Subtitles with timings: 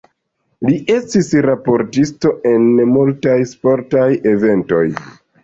[0.69, 2.65] Li estis raportisto en
[2.95, 4.83] multaj sportaj eventoj.